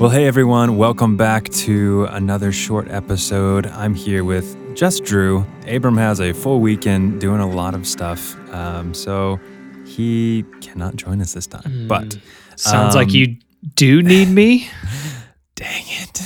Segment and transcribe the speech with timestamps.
[0.00, 3.66] Well, hey everyone, welcome back to another short episode.
[3.66, 5.44] I'm here with just Drew.
[5.66, 9.38] Abram has a full weekend doing a lot of stuff, um, so
[9.84, 11.86] he cannot join us this time.
[11.86, 12.18] But
[12.56, 13.36] Sounds like um, you
[13.74, 14.70] do need me.
[15.54, 16.20] Dang it.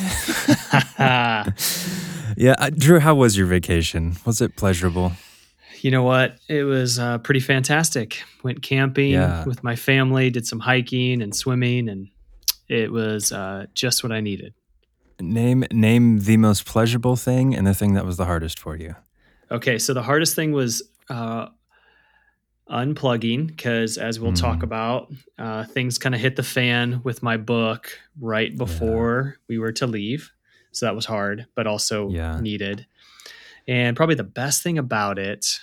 [2.37, 4.15] yeah, uh, Drew, how was your vacation?
[4.25, 5.13] Was it pleasurable?
[5.81, 6.37] you know what?
[6.49, 8.23] It was uh, pretty fantastic.
[8.43, 9.45] Went camping Yeah.
[9.45, 12.09] with my family, did some hiking and swimming, and
[12.69, 14.55] it was uh, just what I needed.
[15.21, 18.95] Name name the most pleasurable thing and the thing that was the hardest for you.
[19.51, 21.49] Okay, so the hardest thing was uh,
[22.69, 24.65] unplugging because, as we'll talk Mm.
[24.65, 29.73] about, uh, things kind of hit the fan with my book right before we were
[29.73, 30.33] to leave.
[30.73, 32.41] So that was hard, but also Yeah.
[32.41, 32.87] needed.
[33.69, 35.61] And probably the best thing about it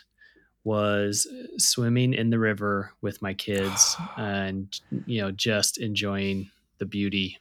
[0.64, 7.38] was swimming in the river with my kids and you know just enjoying the beauty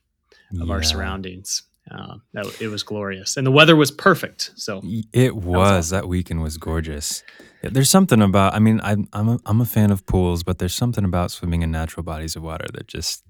[0.61, 1.63] of our surroundings.
[1.91, 4.53] Uh, that, it was glorious, and the weather was perfect.
[4.55, 5.91] So It was.
[5.91, 7.25] That weekend was gorgeous.
[7.63, 8.55] There's something about.
[8.55, 11.63] I mean, I'm I'm a, I'm a fan of pools, but there's something about swimming
[11.63, 13.25] in natural bodies of water that just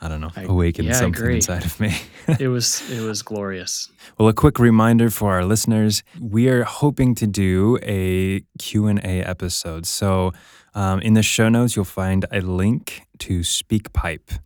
[0.00, 1.96] I don't know I- awakens yeah, something inside of me.
[2.38, 3.88] it was it was glorious.
[4.18, 8.98] well, a quick reminder for our listeners: we are hoping to do a Q and
[9.00, 9.86] A episode.
[9.86, 10.32] So,
[10.74, 14.38] um, in the show notes, you'll find a link to SpeakPipe,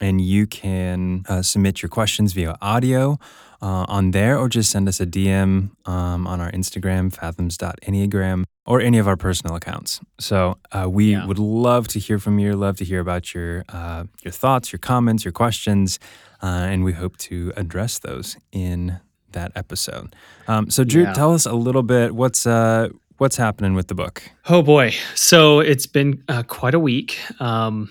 [0.00, 3.18] and you can uh, submit your questions via audio
[3.60, 8.80] uh, on there, or just send us a DM um, on our Instagram, fathoms.enneagram, or
[8.80, 10.00] any of our personal accounts.
[10.20, 11.26] So uh, we Yeah.
[11.26, 14.78] would love to hear from you, love to hear about your uh, your thoughts, your
[14.78, 15.98] comments, your questions,
[16.42, 19.00] uh, and we hope to address those in
[19.32, 20.14] that episode.
[20.46, 21.12] Um, so Drew, Yeah.
[21.12, 24.22] tell us a little bit what's uh, what's happening with the book.
[24.48, 24.94] Oh boy!
[25.14, 27.18] So it's been uh, quite a week.
[27.40, 27.88] Um,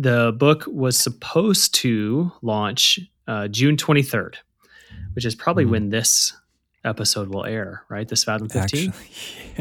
[0.00, 2.98] the book was supposed to launch
[3.28, 4.38] uh, June twenty third,
[5.14, 5.70] which is probably Mhm.
[5.70, 6.32] when this
[6.84, 7.84] episode will air.
[7.88, 8.90] Right, this Fathom fifteen.
[8.90, 9.10] Actually,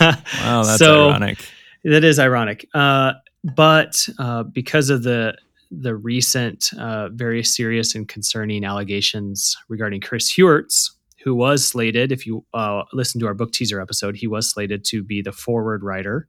[0.00, 0.16] yeah.
[0.44, 1.38] Wow, that's So- ironic.
[1.84, 2.66] That is ironic.
[2.72, 3.12] Uh,
[3.54, 5.36] but uh, because of the
[5.70, 10.90] the recent uh, very serious and concerning allegations regarding Chris Heuertz,
[11.24, 14.84] who was slated, if you uh, listen to our book teaser episode, he was slated
[14.86, 16.26] to be the foreword writer.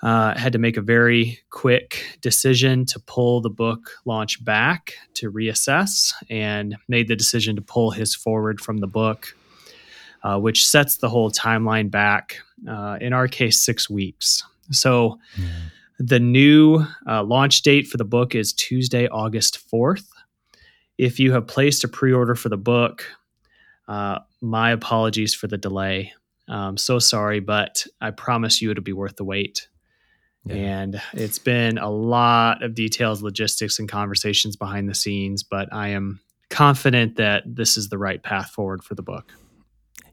[0.00, 5.32] Uh, had to make a very quick decision to pull the book launch back to
[5.32, 9.34] reassess and made the decision to pull his foreword from the book,
[10.22, 12.36] uh, which sets the whole timeline back,
[12.68, 14.44] uh, in our case, six weeks.
[14.70, 15.46] So Yeah.
[15.98, 20.06] the new uh, launch date for the book is Tuesday, August 4th.
[20.96, 23.04] If you have placed a pre order for the book,
[23.88, 26.12] uh, my apologies for the delay.
[26.46, 29.66] Um, so sorry, but I promise you it'll be worth the wait.
[30.48, 30.80] Yeah.
[30.80, 35.88] And it's been a lot of details, logistics, and conversations behind the scenes, but I
[35.88, 36.20] am
[36.50, 39.32] confident that this is the right path forward for the book.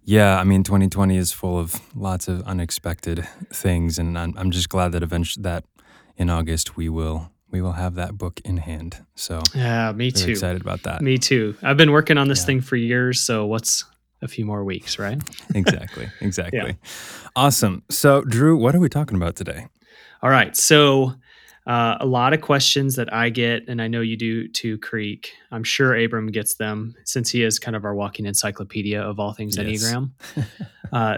[0.03, 4.69] Yeah, I mean, 2020 is full of lots of unexpected things, and I'm, I'm just
[4.69, 5.63] glad that eventually that
[6.17, 9.03] in August we will we will have that book in hand.
[9.15, 10.31] So Yeah, me too.
[10.31, 11.01] excited about that.
[11.01, 11.55] Me too.
[11.63, 12.45] I've been working on this Yeah.
[12.47, 13.85] thing for years, so what's
[14.21, 15.21] a few more weeks, right?
[15.55, 16.75] exactly, exactly.
[17.37, 17.83] Awesome.
[17.89, 19.67] So, Drew, what are we talking about today?
[20.21, 20.55] All right.
[20.55, 21.13] So,
[21.67, 25.31] uh, a lot of questions that I get, and I know you do too, Creek.
[25.51, 29.33] I'm sure Abram gets them since he is kind of our walking encyclopedia of all
[29.33, 29.83] things Yes.
[29.83, 30.11] Enneagram.
[30.93, 31.17] uh,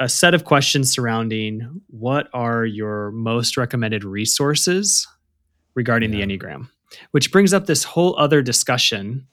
[0.00, 5.06] a set of questions surrounding what are your most recommended resources
[5.74, 6.26] regarding Yeah.
[6.26, 6.68] the Enneagram,
[7.12, 9.26] which brings up this whole other discussion.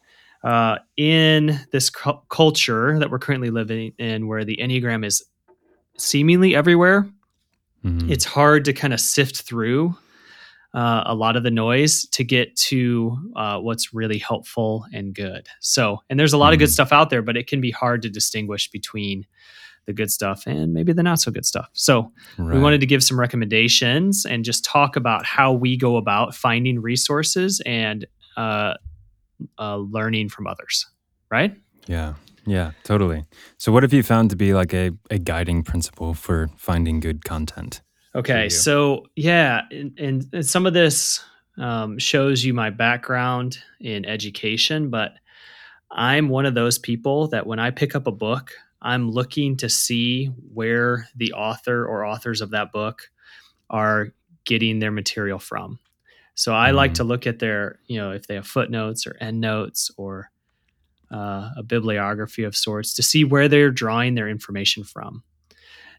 [0.43, 5.25] Uh, in this cu- culture that we're currently living in, where the Enneagram is
[5.97, 7.09] seemingly everywhere,
[7.85, 8.09] Mhm.
[8.09, 9.95] it's hard to kind of sift through
[10.73, 15.47] uh, a lot of the noise to get to uh, what's really helpful and good.
[15.61, 16.73] So, and there's a lot of good Mhm.
[16.73, 19.25] stuff out there, but it can be hard to distinguish between
[19.85, 21.69] the good stuff and maybe the not so good stuff.
[21.73, 26.35] So, we wanted to give some recommendations and just talk about how we go about
[26.35, 28.73] finding resources and uh,
[29.57, 30.85] uh, learning from others.
[31.31, 31.55] Right?
[31.87, 32.15] Yeah,
[32.47, 33.25] yeah, totally.
[33.57, 37.23] So, what have you found to be like a, a guiding principle for finding good
[37.23, 37.81] content?
[38.15, 41.23] Okay, so yeah, and, and, and some of this
[41.57, 45.13] um, shows you my background in education, but
[45.91, 48.51] I'm one of those people that when I pick up a book,
[48.81, 53.09] I'm looking to see where the author or authors of that book
[53.69, 54.13] are
[54.45, 55.79] getting their material from.
[56.35, 56.95] So I like Mhm.
[56.95, 60.31] to look at their, you know, if they have footnotes or endnotes or
[61.11, 65.23] uh, a bibliography of sorts to see where they're drawing their information from.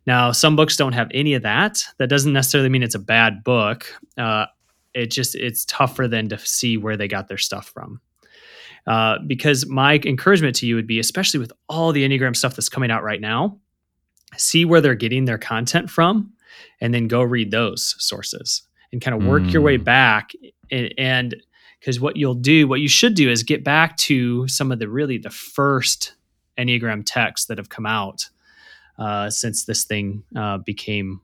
[0.07, 1.85] Now, some books don't have any of that.
[1.99, 3.87] That doesn't necessarily mean it's a bad book.
[4.17, 4.47] Uh,
[4.95, 8.01] it just it's tougher than to see where they got their stuff from.
[8.87, 12.71] Uh, because my encouragement to you would be, especially with all the Enneagram stuff that's
[12.71, 13.59] coming out right now,
[14.37, 16.33] see where they're getting their content from,
[16.81, 18.63] and then go read those sources
[18.93, 19.53] and kind of work mm.
[19.53, 19.85] your way mm.
[19.85, 20.33] back.
[20.71, 21.37] And
[21.81, 24.89] because what you'll do, what you should do, is get back to some of the
[24.89, 26.15] really the first
[26.59, 28.29] Enneagram texts that have come out
[28.99, 31.21] uh, since this thing uh, became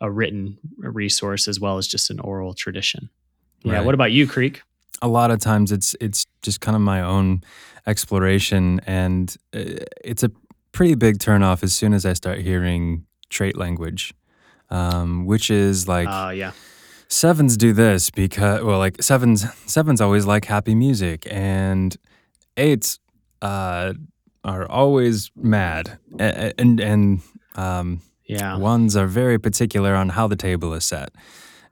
[0.00, 3.08] a written resource as well as just an oral tradition.
[3.62, 3.74] Yeah.
[3.74, 3.84] Right.
[3.84, 4.62] What about you, Creek?
[5.00, 7.42] A lot of times it's it's just kind of my own
[7.86, 10.30] exploration, and uh, it's a
[10.72, 14.14] pretty big turnoff as soon as I start hearing trait language,
[14.70, 16.52] um, which is like, uh, yeah,
[17.12, 21.96] sevens do this because well, like sevens sevens always like happy music, and
[22.56, 22.98] eights
[23.42, 23.92] uh,
[24.42, 27.20] are always mad, and and, and
[27.54, 31.10] um, yeah, ones are very particular on how the table is set.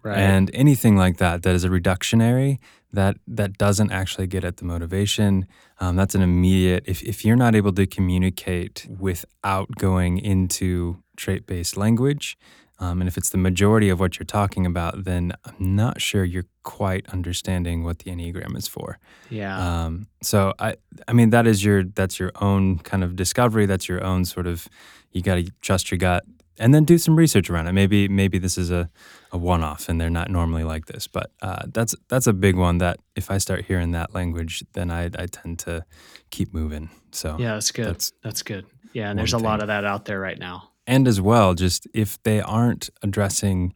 [0.03, 0.19] Right.
[0.19, 2.59] And anything like that that is a reductionary
[2.93, 5.47] that that doesn't actually get at the motivation.
[5.79, 6.85] Um, that's an immediate.
[6.87, 12.39] If if you're not able to communicate without going into trait based language,
[12.81, 16.25] um, and if it's the majority of what you're talking about, then I'm not sure
[16.25, 18.99] you're quite understanding what the enneagram is for.
[19.29, 19.85] Yeah.
[19.85, 23.67] Um, so I, I mean, that is your that's your own kind of discovery.
[23.67, 24.67] That's your own sort of.
[25.13, 26.25] You got to trust your gut
[26.59, 27.73] and then do some research around it.
[27.73, 28.89] Maybe maybe this is a,
[29.33, 32.57] a one off and they're not normally like this, but uh, that's that's a big
[32.57, 32.79] one.
[32.79, 35.85] That if I start hearing that language, then I I tend to
[36.31, 36.89] keep moving.
[37.13, 37.87] So yeah, that's good.
[37.87, 38.67] That's, that's good.
[38.93, 39.45] Yeah, and there's a thing.
[39.45, 40.70] lot of that out there right now.
[40.87, 43.75] And as well, just if they aren't addressing,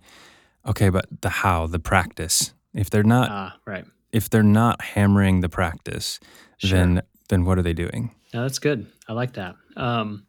[0.67, 2.55] okay, but the how, the practice.
[2.73, 6.19] If they're not uh, right, if they're not hammering the practice,
[6.59, 6.71] sure.
[6.71, 8.13] then then what are they doing?
[8.33, 8.87] No, that's good.
[9.09, 9.55] I like that.
[9.77, 10.27] Um,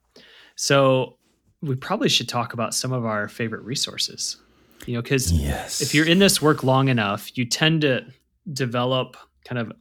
[0.56, 1.18] so
[1.62, 4.38] we probably should talk about some of our favorite resources.
[4.86, 5.82] You know, because yes.
[5.82, 8.06] if you're in this work long enough, you tend to
[8.52, 9.72] develop kind of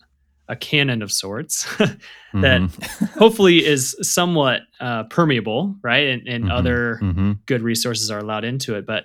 [0.48, 1.96] a canon of sorts that
[2.34, 3.04] mm-hmm.
[3.18, 6.08] hopefully is somewhat uh, permeable, right?
[6.08, 6.52] And, and mm-hmm.
[6.52, 7.32] other mm-hmm.
[7.46, 8.86] good resources are allowed into it.
[8.86, 9.04] But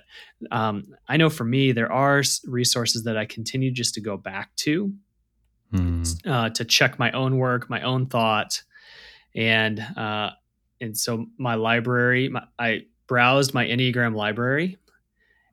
[0.50, 4.54] um, I know for me, there are resources that I continue just to go back
[4.56, 4.92] to
[5.72, 6.26] mm.
[6.26, 8.62] uh, to check my own work, my own thought,
[9.34, 10.30] and uh,
[10.80, 14.78] and so my library, my, I browsed my Enneagram library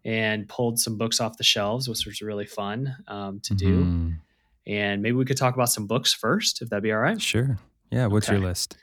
[0.06, 4.14] and pulled some books off the shelves, which was really fun um, to do.
[4.68, 7.22] And maybe we could talk about some books first, if that'd be all right.
[7.22, 7.58] Sure.
[7.90, 8.08] Yeah.
[8.08, 8.38] What's okay.
[8.38, 8.78] your list?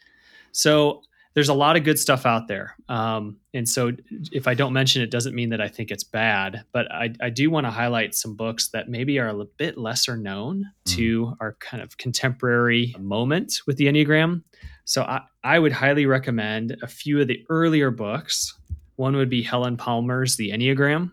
[0.52, 1.02] So
[1.34, 2.76] there's a lot of good stuff out there.
[2.88, 3.92] Um, and so
[4.30, 7.30] if I don't mention it, doesn't mean that I think it's bad, but I, I
[7.30, 10.94] do want to highlight some books that maybe are a bit lesser known mm.
[10.94, 14.42] to our kind of contemporary moment with the Enneagram.
[14.84, 18.54] So I, I would highly recommend a few of the earlier books.
[18.96, 21.10] One would be Helen Palmer's The Enneagram,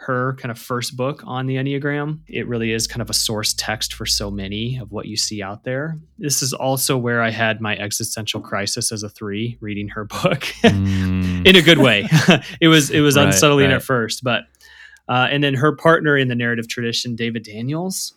[0.00, 2.20] her kind of first book on the Enneagram.
[2.28, 5.42] It really is kind of a source text for so many of what you see
[5.42, 5.98] out there.
[6.18, 10.42] This is also where I had my existential crisis as a three reading her book
[10.62, 11.44] mm.
[11.44, 12.06] in a good way.
[12.60, 13.76] it was it was right, unsettling right.
[13.76, 14.44] at first, but
[15.08, 18.14] uh, and then her partner in the narrative tradition, David Daniels,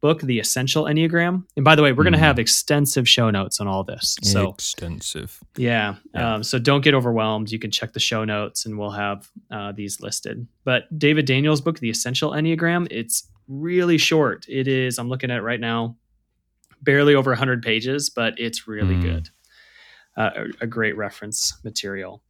[0.00, 1.44] book, The Essential Enneagram.
[1.56, 2.06] And by the way, we're mm.
[2.06, 4.16] going to have extensive show notes on all this.
[4.22, 5.38] So extensive.
[5.56, 5.96] Yeah.
[6.14, 6.34] yeah.
[6.34, 7.50] Um, so don't get overwhelmed.
[7.50, 10.46] You can check the show notes and we'll have uh, these listed.
[10.64, 14.46] But David Daniels' book, The Essential Enneagram, it's really short.
[14.48, 15.96] It is, I'm looking at it right now,
[16.82, 19.02] barely over 100 pages, but it's really mm.
[19.02, 19.30] good.
[20.16, 22.24] Uh, a, a, great reference material.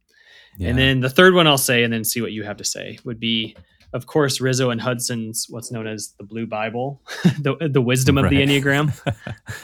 [0.59, 0.69] Yeah.
[0.69, 2.99] And then the third one I'll say, and then see what you have to say,
[3.03, 3.55] would be
[3.93, 7.01] of course, Riso and Hudson's what's known as the Blue Bible,
[7.39, 8.29] the the wisdom of right.
[8.29, 8.93] the Enneagram,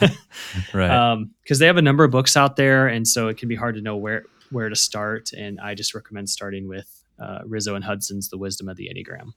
[0.74, 1.28] right?
[1.42, 3.56] Because um, they have a number of books out there, and so it can be
[3.56, 5.32] hard to know where where to start.
[5.32, 9.32] And I just recommend starting with uh, Riso and Hudson's The Wisdom of the Enneagram.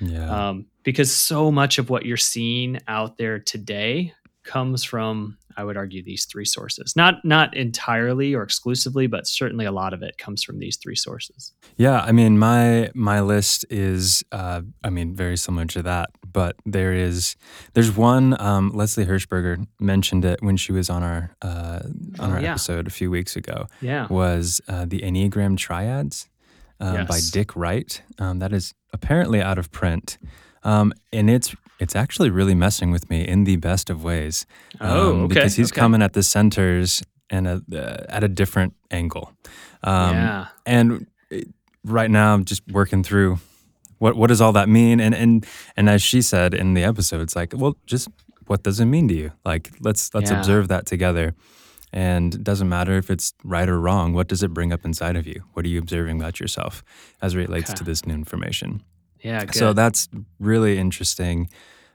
[0.00, 0.48] Yeah.
[0.48, 5.76] Um, because so much of what you're seeing out there today comes from I would
[5.76, 6.96] argue these three sources.
[6.96, 10.96] Not not entirely or exclusively, but certainly a lot of it comes from these three
[10.96, 11.52] sources.
[11.76, 16.56] Yeah, I mean my my list is uh, I mean very similar to that, but
[16.64, 17.36] there is
[17.74, 21.80] there's one um, Leslie Hershberger mentioned it when she was on our uh,
[22.18, 22.52] on oh, our yeah.
[22.52, 23.66] episode a few weeks ago.
[23.82, 26.30] Yeah, was uh, the Enneagram Triads
[26.80, 27.08] um, yes.
[27.08, 28.00] by Dick Wright.
[28.18, 30.16] Um, that is apparently out of print.
[30.62, 34.46] Um, and it's it's actually really messing with me in the best of ways.
[34.80, 35.34] Oh, um, okay.
[35.34, 35.80] Because he's okay.
[35.80, 39.32] coming at the centers and a, uh, at a different angle.
[39.82, 40.46] Um, yeah.
[40.66, 41.06] And
[41.84, 43.38] right now, I'm just working through
[43.98, 45.00] what what does all that mean.
[45.00, 45.46] And and
[45.76, 48.08] and as she said in the episode, it's like, well, just
[48.46, 49.32] what does it mean to you?
[49.44, 50.38] Like, let's let's yeah.
[50.38, 51.34] observe that together.
[51.92, 54.12] And it doesn't matter if it's right or wrong.
[54.12, 55.42] What does it bring up inside of you?
[55.54, 56.84] What are you observing about yourself
[57.20, 57.78] as it relates okay.
[57.78, 58.84] to this new information?
[59.22, 59.44] Yeah.
[59.44, 59.54] Good.
[59.54, 60.08] So that's
[60.38, 61.48] really interesting.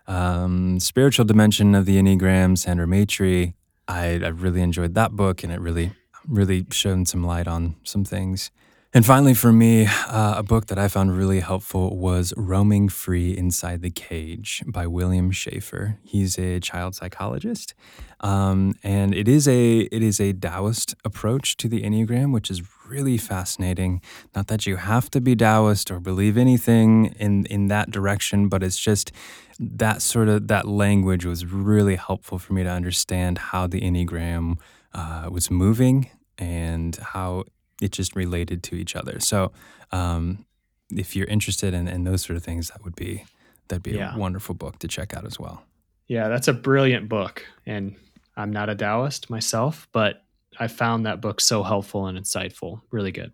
[0.07, 3.53] Um, spiritual dimension of the Enneagram, Sandra Maitri.
[3.87, 5.91] I, I really enjoyed that book, and it really,
[6.27, 8.51] really shone some light on some things.
[8.95, 13.35] And finally, for me, uh, a book that I found really helpful was Roaming Free
[13.35, 15.97] Inside the Cage by William Schafer.
[16.05, 17.73] He's a child psychologist.
[18.21, 22.61] Um, and it is a it is a Taoist approach to the Enneagram, which is
[22.87, 24.01] really fascinating.
[24.33, 28.63] Not that you have to be Taoist or believe anything in in that direction, but
[28.63, 29.11] it's just
[29.59, 34.55] that sort of that language was really helpful for me to understand how the Enneagram
[34.93, 37.43] uh, was moving and how
[37.81, 39.19] it just related to each other.
[39.19, 39.51] So,
[39.91, 40.45] um,
[40.91, 43.25] if you're interested in, in those sort of things, that would be
[43.67, 44.15] that'd be yeah.
[44.15, 45.63] a wonderful book to check out as well.
[46.07, 47.95] Yeah, that's a brilliant book, and
[48.37, 50.23] I'm not a Taoist myself, but
[50.59, 52.81] I found that book so helpful and insightful.
[52.91, 53.33] Really good.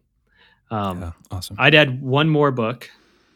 [0.69, 1.57] Um, yeah, awesome.
[1.59, 2.89] I'd add one more book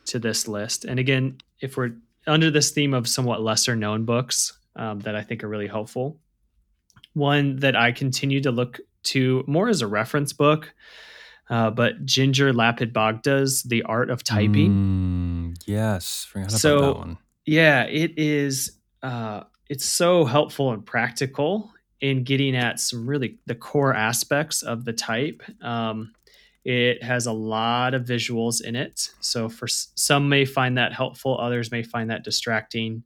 [0.06, 1.96] to this list, and again, if we're
[2.28, 6.18] under this theme of somewhat lesser known books um, that I think are really helpful,
[7.14, 10.74] one that I continue to look to more as a reference book.
[11.50, 15.54] Uh, but Ginger Lapid-Bogda's The Art of Typing.
[15.54, 17.18] Mm, yes, forgot so, about that one.
[17.46, 18.80] Yeah, it is.
[19.04, 21.72] Uh, it's so helpful and practical
[22.02, 25.44] in getting at some really the core aspects of the type.
[25.62, 26.14] Um,
[26.64, 31.38] it has a lot of visuals in it, so for some may find that helpful,
[31.40, 33.04] others may find that distracting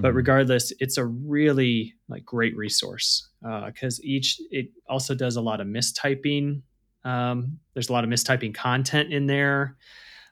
[0.00, 0.16] but mm-hmm.
[0.16, 3.28] regardless it's a really like great resource
[3.66, 6.62] because uh, each it also does a lot of mistyping.
[7.04, 9.76] Um, there's a lot of mistyping content in there.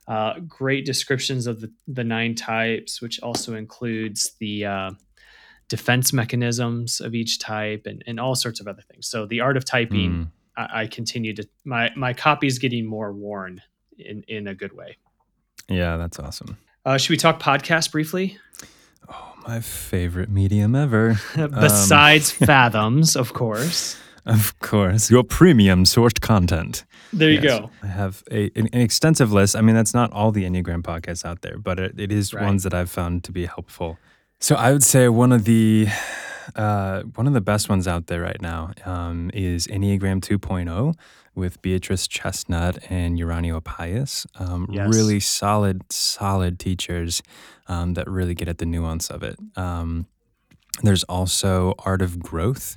[0.07, 4.91] Uh, great descriptions of the, the nine types which also includes the uh,
[5.69, 9.07] defense mechanisms of each type and, and all sorts of other things.
[9.07, 10.31] So the art of typing mm.
[10.57, 13.63] I, I continue to my my copy is getting more worn
[13.99, 14.97] in in a good way.
[15.69, 16.57] Yeah that's awesome.
[16.85, 18.39] Uh, should we talk podcast briefly
[19.49, 21.19] my favorite medium ever.
[21.35, 23.97] Besides um, Fathoms, of course.
[24.27, 26.85] Of course, your premium sourced content.
[27.15, 27.71] There you yes, go.
[27.83, 29.57] I have a, an, an, extensive list.
[29.57, 32.45] I mean, that's not all the Enneagram podcasts out there, but it, it is right.
[32.45, 33.99] ones that I've found to be helpful.
[34.39, 35.89] So I would say one of the
[36.55, 40.95] uh, one of the best ones out there right now um, is Enneagram 2.0
[41.35, 44.27] with Beatrice Chestnut and Uranio Paes.
[44.39, 44.95] Um, yes.
[44.95, 47.23] Really solid, solid teachers
[47.69, 49.39] um, that really get at the nuance of it.
[49.57, 50.07] Um,
[50.83, 52.77] there's also Art of Growth.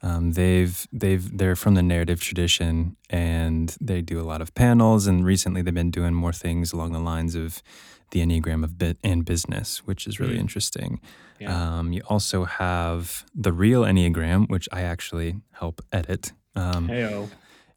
[0.00, 5.08] Um, they've they've they're from the narrative tradition and they do a lot of panels
[5.08, 7.62] and recently they've been doing more things along the lines of
[8.10, 10.40] the enneagram of bit and business, which is really mm.
[10.40, 11.00] interesting.
[11.40, 11.78] Yeah.
[11.78, 16.32] Um, you also have the real enneagram, which I actually help edit.
[16.54, 16.88] Um,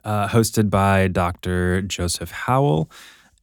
[0.03, 1.81] uh, hosted by Dr.
[1.81, 2.89] Joseph Howell.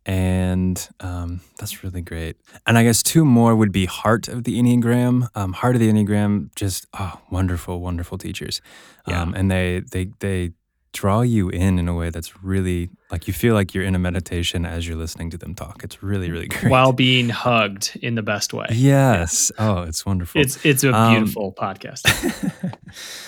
[0.09, 2.39] And um, that's really great.
[2.67, 5.29] And I guess two more would be Heart of the Enneagram.
[5.35, 8.63] Um, Heart of the Enneagram, just oh, wonderful, wonderful teachers.
[9.07, 9.21] Yeah.
[9.21, 10.53] Um, and they they they
[10.95, 13.99] draw you in in a way that's really like you feel like you're in a
[13.99, 15.85] meditation as you're listening to them talk.
[15.85, 16.71] It's really really great.
[16.71, 18.69] While being hugged in the best way.
[18.71, 19.53] Yes.
[19.59, 20.41] Oh, it's wonderful.
[20.41, 22.07] It's it's a um, beautiful podcast.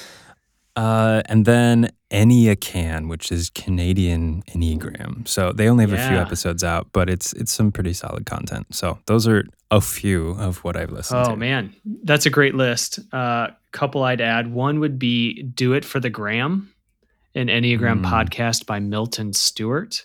[0.77, 5.27] Uh, and then Enneacan, which is Canadian Enneagram.
[5.27, 6.07] So they only have yeah.
[6.07, 8.75] a few episodes out, but it's it's some pretty solid content.
[8.75, 11.31] So those are a few of what I've listened oh, to.
[11.33, 11.75] Oh man,
[12.05, 12.99] that's a great list.
[13.13, 14.53] Uh, couple I'd add.
[14.53, 16.73] One would be "Do It for the Gram,"
[17.35, 18.05] an Enneagram mm.
[18.05, 20.05] podcast by Milton Stewart.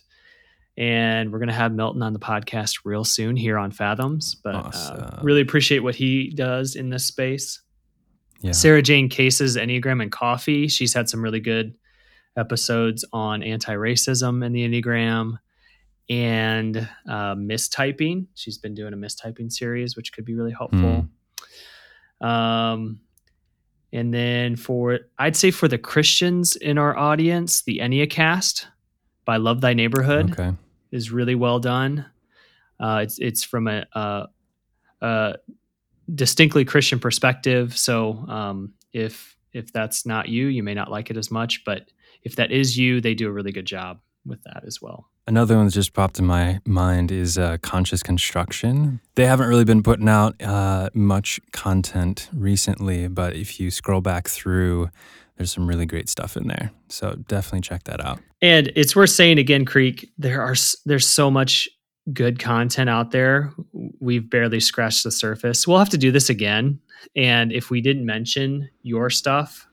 [0.78, 4.36] And we're going to have Milton on the podcast real soon here on Fathoms.
[4.44, 5.00] But uh, awesome.
[5.00, 7.62] uh, really appreciate what he does in this space.
[8.42, 8.52] Yeah.
[8.52, 10.68] Sarah Jane Case's Enneagram and Coffee.
[10.68, 11.76] She's had some really good
[12.38, 15.40] episodes on anti-racism and the Enneagram
[16.10, 16.78] and
[17.10, 18.28] uh, mistyping.
[18.36, 21.08] She's been doing a mistyping series, which could be really helpful.
[22.22, 22.26] Mm.
[22.26, 23.00] Um,
[23.92, 28.66] and then for I'd say for the Christians in our audience, the Enneacast
[29.24, 30.54] by Love Thy Neighborhood okay.
[30.92, 32.06] is really well done.
[32.80, 34.28] Uh, it's it's from a, a,
[35.02, 35.36] a
[36.14, 37.78] distinctly Christian perspective.
[37.78, 41.64] So um, if if that's not you, you may not like it as much.
[41.66, 41.90] But
[42.24, 45.08] if that is you, they do a really good job with that as well.
[45.28, 49.00] Another one that just popped in my mind is uh, Conscious Construction.
[49.16, 54.28] They haven't really been putting out uh, much content recently, but if you scroll back
[54.28, 54.90] through,
[55.38, 56.72] there's some really great stuff in there.
[56.90, 58.20] So definitely check that out.
[58.42, 61.68] And it's worth saying again, Creek, there are there's so much
[62.14, 63.52] good content out there.
[64.00, 65.68] We've barely scratched the surface.
[65.68, 66.80] We'll have to do this again.
[67.16, 69.68] And if we didn't mention your stuff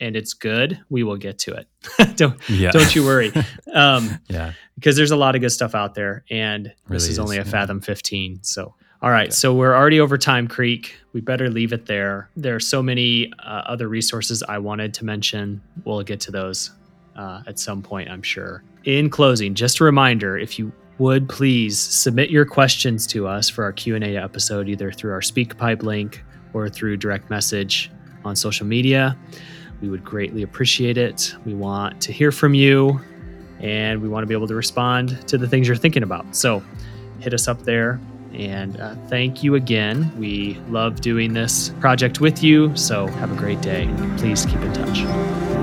[0.00, 2.16] and it's good, we will get to it.
[2.16, 2.70] don't yeah.
[2.70, 3.32] don't you worry.
[3.72, 7.10] Um, yeah, because there's a lot of good stuff out there, and really this is,
[7.10, 7.50] is only a yeah.
[7.50, 8.44] Fathom 15.
[8.44, 8.72] So
[9.02, 10.94] All right, so we're already over time, Creek.
[11.12, 12.30] We better leave it there.
[12.36, 15.60] There are so many uh, other resources I wanted to mention.
[15.84, 16.70] We'll get to those
[17.16, 18.62] uh, at some point, I'm sure.
[18.84, 23.64] In closing, just a reminder: if you would please submit your questions to us for
[23.64, 27.90] our Q&A episode either through our SpeakPipe link or through direct message
[28.24, 29.16] on social media.
[29.80, 31.34] We would greatly appreciate it.
[31.44, 33.00] We want to hear from you
[33.60, 36.34] and we want to be able to respond to the things you're thinking about.
[36.34, 36.62] So
[37.20, 38.00] hit us up there
[38.32, 40.12] and uh, thank you again.
[40.18, 42.76] We love doing this project with you.
[42.76, 43.92] So have a great day.
[44.16, 45.53] Please keep in touch.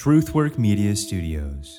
[0.00, 1.76] Truthwork Media Studios.